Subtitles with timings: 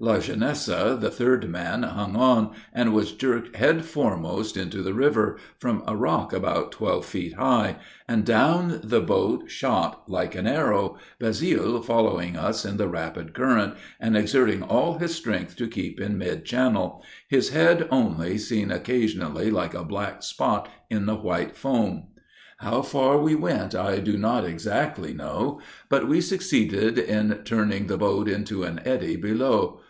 [0.00, 5.94] Lajeunesse, the third man, hung on, and was jerked headforemost into the river, from a
[5.96, 7.76] rock about twelve feet high;
[8.08, 13.74] and down the boat shot, like an arrow, Bazil following us in the rapid current,
[14.00, 19.48] and exerting all his strength to keep in mid channel his head only seen occasionally
[19.48, 22.08] like a black spot in the white foam.
[22.58, 27.98] How far we went, I do not exactly know; but we succeeded in turning the
[27.98, 29.80] boat into an eddy below.